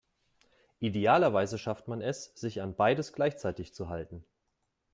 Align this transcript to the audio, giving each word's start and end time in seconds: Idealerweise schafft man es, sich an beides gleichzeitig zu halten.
Idealerweise 0.79 1.59
schafft 1.59 1.87
man 1.87 2.01
es, 2.01 2.31
sich 2.33 2.59
an 2.63 2.75
beides 2.75 3.13
gleichzeitig 3.13 3.75
zu 3.75 3.87
halten. 3.87 4.25